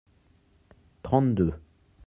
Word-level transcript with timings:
Trente-deux. 1.03 1.53